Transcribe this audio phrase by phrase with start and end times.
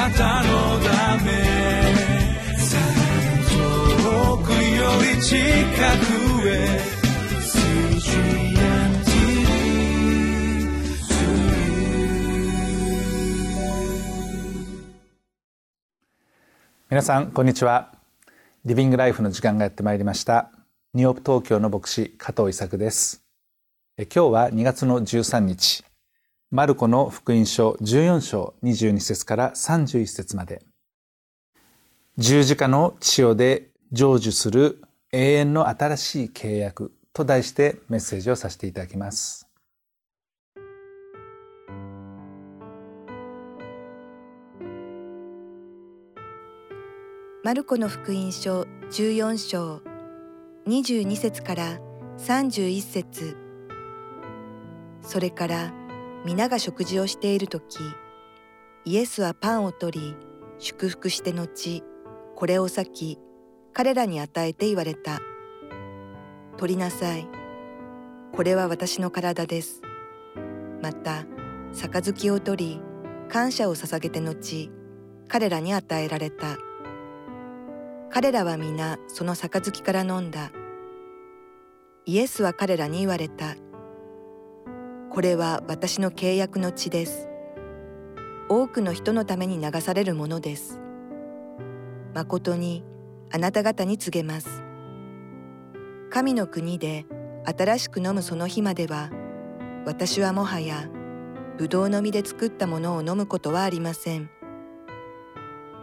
[0.00, 1.30] なたのため
[3.50, 4.56] 遠くよ
[5.14, 6.80] り近くへ
[16.88, 17.92] 皆さんこんにちは。
[18.64, 20.50] リビングライフの時間がやってまいりました。
[20.94, 23.22] ニューヨーク東京の牧師加藤伊作です。
[23.98, 25.84] 今日は2月の13日。
[26.52, 30.64] マルコの福音書14章22節から31節まで。
[32.18, 39.46] 十字架の血をで成就する永遠の新しい契約と題してメッセージをさせていただきます。
[47.44, 49.82] マルコの福音書14章
[50.66, 51.78] 22節から
[52.18, 53.36] 31節。
[55.02, 55.79] それから
[56.24, 57.78] 皆が食事をしている時
[58.84, 60.16] イエスはパンを取り
[60.58, 61.82] 祝福して後
[62.36, 63.18] これを裂き
[63.72, 65.20] 彼らに与えて言われた
[66.56, 67.26] 取りなさい
[68.32, 69.82] これは私の体です
[70.82, 71.24] また
[71.72, 72.80] 杯を取り
[73.28, 74.70] 感謝を捧げて後
[75.28, 76.56] 彼らに与えられた
[78.12, 80.50] 彼らは皆その杯から飲んだ。
[82.06, 83.54] イエスは彼らに言われた。
[85.10, 87.28] これは私の契約の地です。
[88.48, 90.80] 多くの人のために流されるものです。
[92.14, 92.84] 誠に
[93.32, 94.62] あなた方に告げます。
[96.10, 97.06] 神の国で
[97.44, 99.10] 新しく飲むその日までは、
[99.84, 100.88] 私はもはや
[101.58, 104.30] ブドウの実で作ったものを飲むことはありません。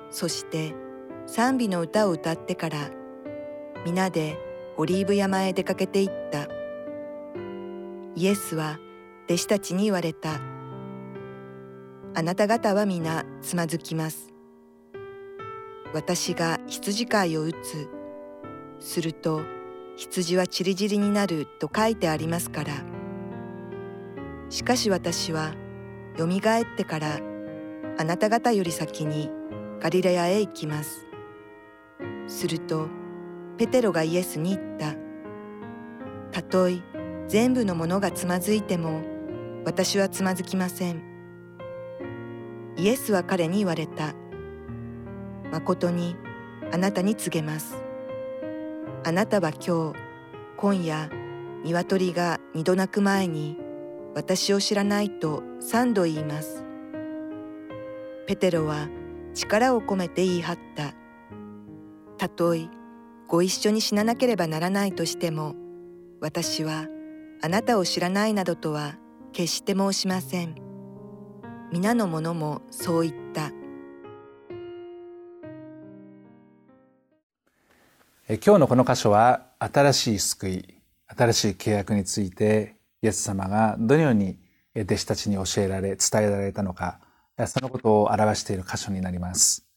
[0.09, 0.73] そして、
[1.25, 2.92] 賛美の歌を歌ってから
[3.86, 4.38] 皆で
[4.78, 6.48] オリーブ山へ出かけていった
[8.16, 8.80] イエスは
[9.28, 10.39] 弟子たちに言われた。
[12.16, 14.33] あなた方は皆つまずきます。
[15.94, 17.89] 私が羊飼いを打つ。
[18.80, 19.42] すると
[19.98, 22.71] 羊はちりぢりになると書いてありますから。
[24.49, 25.54] しかし私は
[26.17, 27.20] よみがえってから
[27.98, 29.30] あなた方より先に
[29.82, 31.05] ガリラヤへ行きます。
[32.27, 32.87] すると
[33.58, 34.95] ペテロがイエスに言った
[36.32, 36.82] 「たとえ
[37.27, 39.17] 全部のものがつまずいても
[39.67, 41.04] 私はつまずきません」
[42.78, 44.16] イエスは彼に言われた
[45.52, 46.16] 「誠に
[46.72, 47.76] あなたに告げます」
[49.04, 50.00] 「あなたは今日
[50.55, 51.10] 今夜
[51.66, 53.60] 鶏が二度鳴く前に
[54.16, 56.64] 私を知らないと三度言います」
[58.26, 58.88] ペテロは
[59.34, 60.94] 力を込めて言い張った
[62.17, 62.70] 「たとえ
[63.28, 65.55] ご一緒に死ななければならないとしても
[66.22, 66.86] 私は
[67.42, 68.95] あなたを知らないなどとは
[69.33, 70.55] 決して申しません。
[71.71, 73.52] 皆の者もそう言った。
[78.30, 80.76] 今日のこの箇所は新しい救い
[81.08, 84.37] 新しい契約についてイエス様がどのように
[84.76, 86.99] 弟子たちに教えられ伝えられたのか
[87.45, 89.67] そのことを表している箇所になります。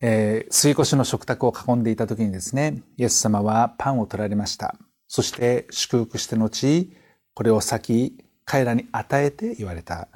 [0.00, 4.76] えー、水越の食卓を囲んでいた時にですね、イエス様はパンを取られました。
[5.08, 6.92] そして祝福して後、
[7.32, 10.08] これを先、彼らに与えて言われた。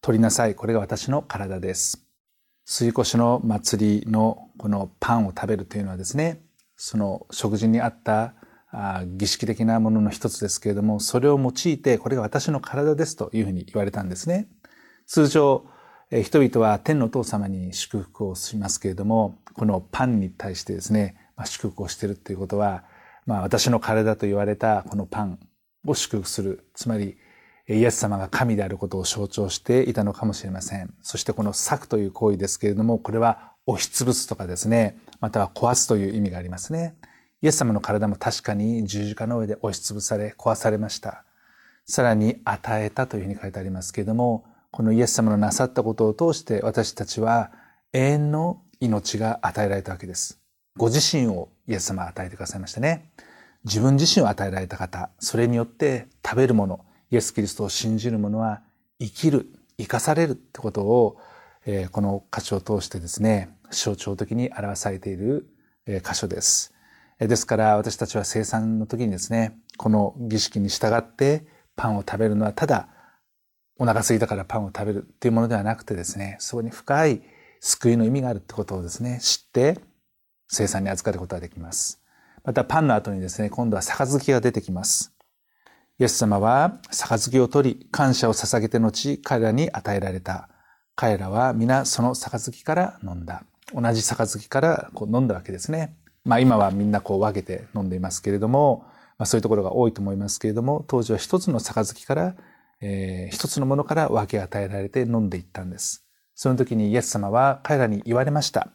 [0.00, 0.56] 取りなさい。
[0.56, 2.04] これが私の体です。
[2.64, 6.42] 水越の祭りのこのパンを食べるというのはですね、
[6.76, 8.34] その食事にあった
[9.06, 14.48] 儀式的なものの一つですけれども、それを用いて、これが私の体ですというふうに言われたんですね。
[15.06, 15.64] 通常、
[16.10, 22.82] 人々は天のお父様に祝福をしますけれどもこのパンに対してですね、祝福をしているということは、
[23.24, 25.38] まあ、私の体と言われたこのパン
[25.86, 27.18] を祝福するつまり
[27.68, 36.96] イエス様が神であることを象徴していたのかもしれませんそしてこの裂くという行為ですけれどもこれは押しつぶすとかですねまたは壊すという意味がありますね
[37.42, 41.24] イエス様の体も確かに十字架の上で押しつぶされ壊されました
[41.84, 47.50] さらに与えたというふうに書いてありますけれどもこのイエス様のなさったことを通して私たちは
[47.92, 50.40] 永遠の命が与えられたわけです。
[50.76, 53.10] ご自身をイエス様は与えてくださいましたね。
[53.64, 58.62] 自分自身を与えられた方、それによって食べるもの、イエス・キリストを信じる者は
[59.00, 59.46] 生きる、
[59.78, 61.18] 生かされるってことを、
[61.92, 65.48] この箇所を通してですね、象徴的に表されている、
[65.86, 66.74] 箇所です。
[67.18, 71.46] ですから私たちは生産の時にですね、この儀式に従って
[71.76, 72.88] パンを食べるのはただ
[73.76, 77.22] お腹空いたからパンを食べるっていうものではなくてですね、そこに深い
[77.60, 79.78] 救いの意味があるってことをですね、知って
[80.48, 82.00] 生産に預かることができます。
[82.44, 85.12] またパンの後にですね、今度は杯が出てきます。
[86.00, 90.48] イエス様は杯を取り、感謝を捧げて後、彼らに与えられた。
[90.94, 93.42] 彼らは皆その杯から飲んだ。
[93.74, 95.96] 同じ杯からこう飲んだわけですね。
[96.24, 98.84] まあ今はみんなこう分けて飲んでいますけれども、
[99.18, 102.36] まあそういうところが多いと思いますけれども、当時は一つの杯から、
[102.80, 106.06] えー、一つのものから分け与えられて飲んでいったんです。
[106.36, 108.68] その時にイエス様は彼らに言われました。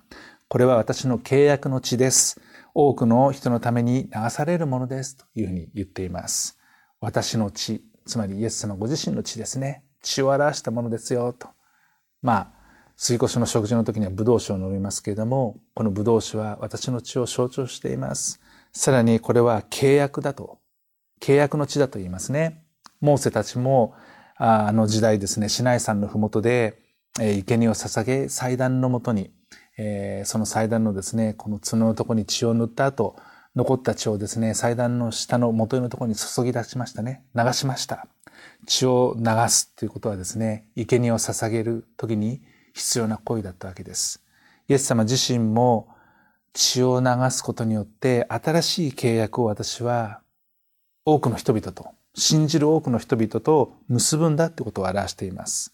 [0.50, 2.42] これは私の契約の地です。
[2.74, 5.16] 多くの人のために流されるものです。
[5.16, 6.60] というふうに言っています。
[7.04, 9.84] 私の血、つまりイエス様ご自身の血ですね。
[10.02, 11.34] 血を表したものですよ。
[11.34, 11.50] と。
[12.22, 12.52] まあ、
[12.96, 18.40] 水越の食事の時にはブドウ酒を飲みますけれども、このブドウ酒は私の血を象徴しています。
[18.72, 20.60] さらにこれは契約だと、
[21.20, 22.64] 契約の地だと言いますね。
[23.02, 23.96] モーセたちも、
[24.38, 26.84] あの時代ですね、シナイ山のふもとで、
[27.20, 29.34] えー、生贄を捧げ、祭壇のもとに、
[29.78, 33.18] えー、その祭壇のですね、この角のところに血を塗った後、
[33.56, 37.24] 残った血をですね、祭壇の下の元のところに注ぎ出しましたね。
[37.36, 38.08] 流しました。
[38.66, 42.42] 血を流すということはですね、生贄を捧げる時に
[42.74, 44.24] 必要な行為だったわけです。
[44.68, 45.88] イエス様自身も
[46.54, 50.22] 血を流すことによって新しい契約を私は
[51.06, 55.74] 多くの人々と、信じる多くの人々と結ぶんだってことを表しています。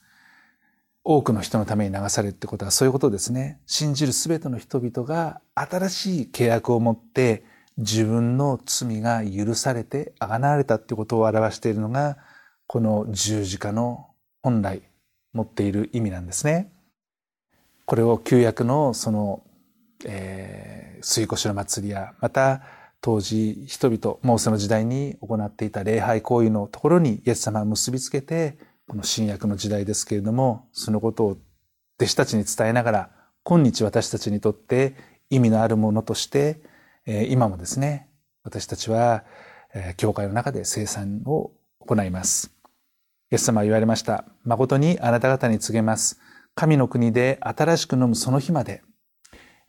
[1.06, 3.62] 多くの人のために流されるってことはそういうことですね。
[3.66, 7.44] 信じるすべての人々が新しい契約を持って
[7.80, 12.18] 自分の罪が許されてあがなわれたってことを表しているのが
[12.68, 14.08] この十字架の
[14.44, 14.84] 本来
[15.34, 16.72] 持っている意味なんですね。
[17.86, 19.42] これを旧約のその、
[20.06, 22.62] えー、水越の祭りや、また
[23.02, 31.28] 当時人々、モーセの時代に行っていた礼拝行為のところにイエス様を結びつけて、この新約の時代ですけれども、そのことを
[31.98, 33.10] 弟子たちに伝えながら、
[33.44, 34.96] 今日私たちにとって
[35.30, 36.62] 意味のあるものとして、
[37.12, 38.08] え、今もですね、
[38.44, 39.24] 私たちは、
[39.74, 42.54] え、教会の中で生産を行います。
[43.32, 44.26] イエス様は言われました。
[44.44, 46.20] 誠にあなた方に告げます。
[46.54, 48.84] 神の国で新しく飲むその日まで、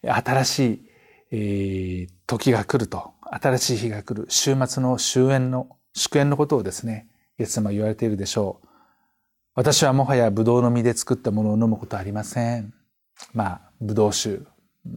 [0.02, 0.87] 新しい、
[1.31, 7.08] えー、時が来ると、新しい日が来る、週末の終焉の、祝宴のことをですね、
[7.38, 8.69] イエス様は言われているでしょう。
[9.54, 12.75] 私はもはやブドウの実で作ったものを飲むことはありません。
[13.32, 14.40] まあ、ブドウ酒。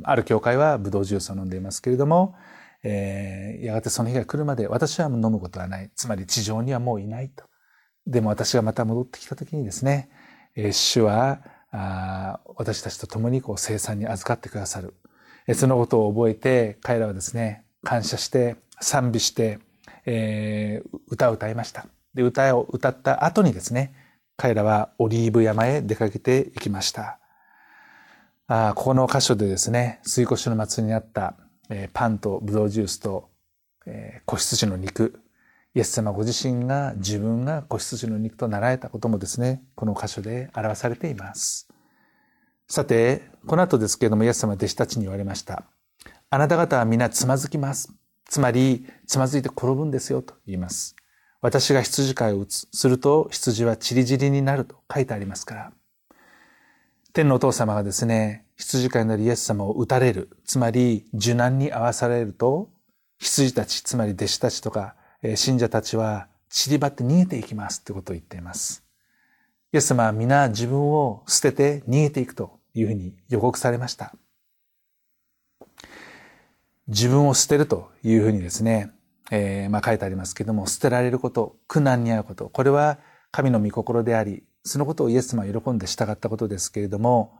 [0.04, 2.36] ある教会はブドウジュースを飲んでいますけれども、
[2.84, 5.92] えー、やがてその日が来るまで私は飲むことはない。
[5.96, 7.46] つまり地上にはもういないと。
[8.06, 10.10] でも私がまた戻ってきた時にですね、
[10.56, 11.42] えー、主は
[11.72, 14.94] あ私たちと共にこう生産に預かってくださる。
[15.56, 19.60] そのことを覚えて彼らはですね、感謝して賛美して、
[20.06, 21.86] えー、歌を歌いました。
[22.14, 23.94] で、歌を歌った後にですね、
[24.38, 27.20] 彼らはオリーブ山へ出かけていきました。
[28.56, 31.34] あここの箇所でですね、水越の祭りにあった、
[31.72, 33.32] えー、パンとブドウジュースと、
[33.88, 35.20] えー、子羊の肉、
[35.74, 41.68] イエス様ご自身が自分が子羊の肉となられたこともですね、この箇所で表されています。
[42.68, 45.64] さて、この後ですけれども、イエス様弟子たちに言われました。
[46.30, 47.92] あなた方は皆つまずきます。
[48.26, 50.96] つまり、つまずいて転ぶんですよと言います。
[51.42, 52.68] 私が羊飼いを打つ。
[52.72, 55.72] すると羊はチリジリになると書いてありますから。
[57.14, 60.30] 天のお父様がですね、羊飼いなるイエス様を打たれる。
[60.46, 62.72] つまり、受難に合わされると、
[63.20, 64.96] 羊たち、つまり弟子たちとか
[65.36, 68.84] 信者たちは散りばって逃げていきますってことを言っています。
[69.72, 74.16] イエス様は皆自分を捨てて逃げていくというふうに予告されました。
[76.88, 78.92] 自分を捨てるというふうにですね、
[79.30, 82.98] えー、まあ書いてありますけども、捨てられること、苦難に遭うこと、これは
[83.30, 87.38] 神の御心であり、そのことをイエス様は喜んで従ったことですけれども、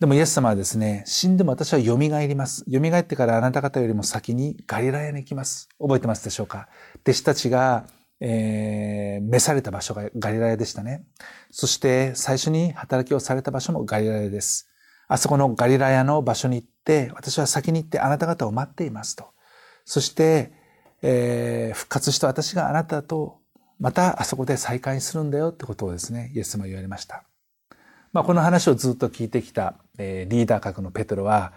[0.00, 2.64] でもイエス様はですね、死んでも私は蘇ります。
[2.70, 5.68] 蘇ってからあなた方よりも先にガリラヤに行きます。
[5.80, 6.68] 覚えてますでしょうか？
[7.02, 7.86] 弟子たちが、
[8.20, 11.04] えー、召された場所がガリラヤでしたね。
[11.50, 14.68] そして最初に働きをされた場所もガリラヤです。
[15.08, 19.26] あそこのガリラヤの場所に行って、私は先に行ってあなた方を待っていますと。
[19.84, 20.52] そして、
[21.02, 23.40] えー、復活した私があなたと
[23.78, 27.24] またあそこで再会するんだよってことをですね、イエス様言われました。
[28.12, 31.52] まあ、この話をずっと聞いてきた、えー、リーダー格のペトロは、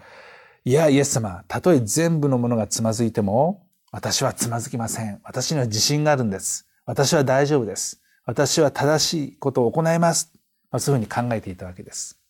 [0.64, 5.20] いや、イエス様、たとえ全部のものがつまずいても、私はつまずきません。
[5.24, 6.68] 私には自信があるんです。
[6.86, 8.00] 私は大丈夫です。
[8.24, 10.32] 私は正しいことを行います。
[10.70, 12.20] まあ、そういうふうに考えていたわけです。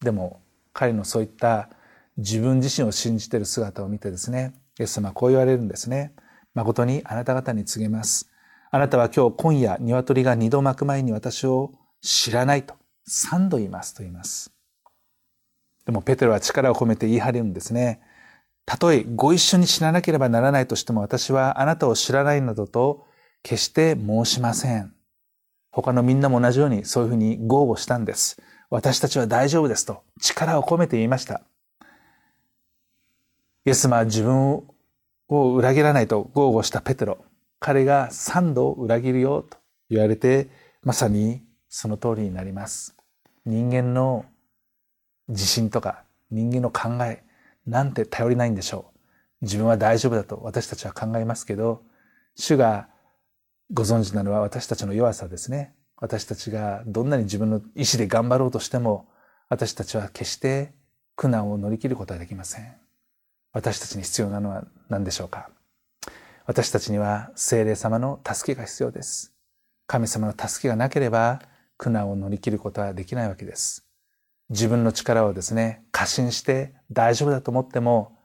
[0.00, 0.40] でも、
[0.72, 1.68] 彼のそういった
[2.16, 6.14] 自分自身を信じている姿を見てですね、イエス様はこう言われるんですね。
[6.54, 8.31] 誠にあなた方に告げます。
[8.74, 12.74] あなたは今日今夜鶏が二度巻く前に私を知らないと。
[13.04, 14.50] 三度言いますと言います。
[15.84, 18.00] でもペテロは力を込めて言い張るんですね。
[18.64, 23.04] たとえご一緒に死ななければならないとしても私はあなたを知らないなどと
[23.42, 24.94] 決して申しません。
[25.70, 28.40] 他のみんなも同じようにそういうふうに豪語したんです。
[28.70, 31.42] 私たちは大丈夫ですと力を込めて言いました。
[33.66, 34.64] イエス様は自分
[35.28, 37.22] を裏切らないと豪語したペテロ。
[37.62, 39.56] 彼が三度裏切るよと
[39.88, 40.50] 言われて、
[40.82, 42.96] まさにその通りになります。
[43.46, 44.24] 人間の
[45.28, 46.02] 自信とか
[46.32, 47.22] 人間の考え
[47.64, 48.90] なんて頼りないんでしょ
[49.40, 49.44] う。
[49.44, 51.84] 自分は大丈夫だと私たちは考えますけど、
[52.34, 52.88] 主が
[53.72, 55.72] ご存知なのは私たちの弱さですね。
[55.98, 59.08] 私たちがどんなに自分の意志で頑張ろうとしても、
[59.48, 60.74] 私たちは決して
[61.14, 62.74] 苦難を乗り切ることはできません。
[63.52, 65.48] 私たちに必要なのは何でしょうか
[66.46, 69.32] 私たちには精霊様の助けが必要です。
[69.86, 71.42] 神様の助けがなければ
[71.76, 73.86] 苦難を乗り切ることはできないわけです。
[74.50, 78.18] 自分の力をですね、過信して大丈夫だと思っても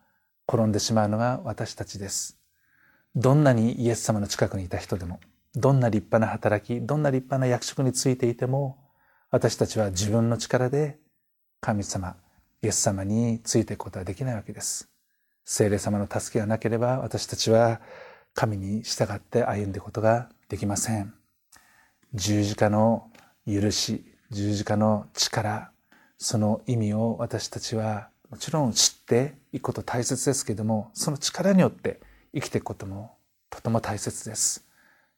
[0.48, 2.40] 転んでしまうのが私たちです。
[3.16, 5.20] どんなにイエス様の近くにいた人でも、
[5.56, 8.78] どんな立派な働き、どんな立派な役職についていても、
[9.32, 11.00] 私たちは自分の力で
[11.62, 12.16] 神様、
[12.62, 14.90] イエス様についていくことはできないわけです。
[15.46, 17.80] 聖霊様の助けがなければ私たちは
[18.38, 21.12] 神に従って歩んでいくことができません。
[22.14, 23.10] 十字架の
[23.48, 25.72] 許し、十字架の力、
[26.20, 32.00] その意味を私たちはもちろん知っていくこと大切ですけれども、その力によって
[32.32, 33.18] 生きていくことも
[33.50, 34.64] とても大切です。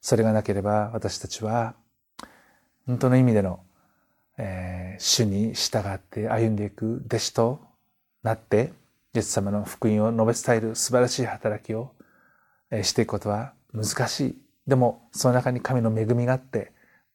[0.00, 1.74] それがなければ私たちは
[2.86, 3.60] 本当の意味での、
[4.38, 7.60] えー、主に従って歩んでいく弟子と
[8.22, 8.72] なって
[9.14, 11.92] イエス様の福音を述べ伝える素晴らしい働きを
[12.82, 14.38] していくことは難しい。
[14.66, 16.72] でもその中に神の恵みがあって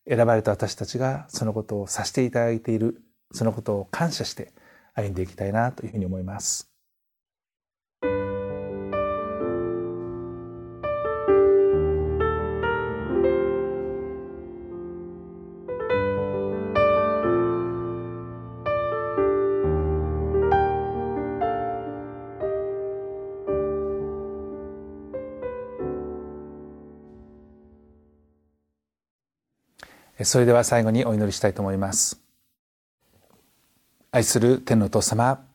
[0.07, 4.53] 選ばれた私たちがそのことをさせていただいているそのことを感謝して
[4.93, 6.74] 歩んでいきたいなというふうに思います。
[30.23, 32.21] それでは最後にお祈りしたいと思います。
[34.11, 35.45] 愛する天のお父様、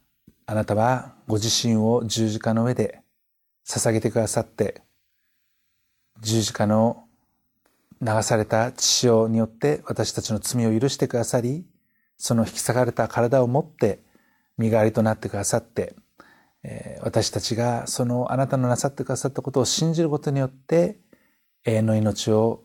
[0.45, 3.01] あなたはご自身を十字架の上で
[3.67, 4.83] 捧げてくださって、
[6.21, 7.05] 十字架の
[8.03, 11.65] 流された血潮によって私たちの罪を許してくださり、
[12.19, 14.01] その引き裂かれた体を持って
[14.59, 15.95] 身代わりとなってくださって、
[17.01, 20.99] 私たちがそのあなたのなさってくださったことを信じることによって
[21.65, 22.63] 永遠の命を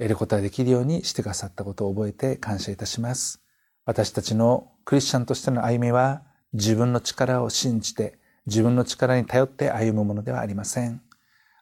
[0.00, 3.42] 得ることができるようにしてくださったことを覚えて感謝いたします。
[3.84, 6.22] 私たちのクリスチャンとしての歩みは
[6.54, 11.02] 自分の力を信じて自分の力に頼って歩むものではありません。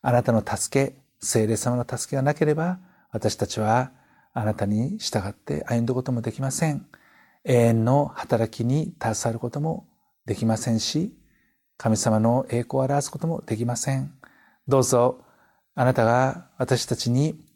[0.02, 2.78] あなたの助け、聖霊様の助けがなければ
[3.10, 3.90] 私たちは
[4.34, 6.86] あなたに従って歩んだこともできません。
[7.44, 9.88] 永遠の働きに携わることも
[10.26, 11.12] できませんし、
[11.76, 14.14] 神様の栄光を表すこともできません。
[14.68, 15.24] どうぞ
[15.74, 17.47] あなたが私たちに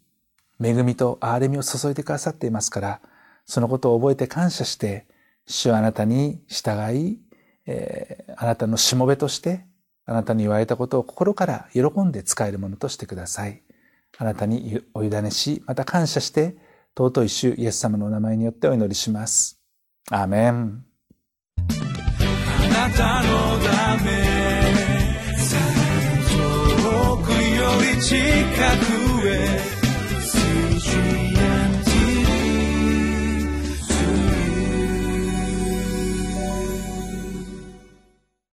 [0.62, 3.00] 恵みと憐れみを注いでくださっていますから、
[3.44, 5.06] そのことを覚えて感謝して、
[5.46, 7.20] 主はあなたに従い、
[7.66, 9.66] えー、あなたのしもべとして、
[10.04, 13.62] あなたに言われたことを心から喜んで使えるものとしてください。
[14.18, 16.56] あなたにお委ねし、また感謝して、
[16.96, 19.58] 尊い主イエス様のお名前によってお祈りします。
[20.10, 20.84] アーメン。
[21.58, 24.10] あなたのため
[26.30, 28.16] 遠くより近
[28.86, 28.91] く